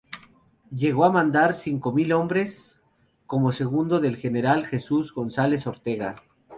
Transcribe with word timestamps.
Llegó 0.71 1.05
a 1.05 1.11
mandar 1.11 1.53
cinco 1.53 1.91
mil 1.91 2.11
hombres, 2.13 2.81
como 3.27 3.51
segundo 3.51 3.99
del 3.99 4.17
general 4.17 4.65
Jesús 4.65 5.13
González 5.13 5.67
Ortega. 5.67 6.23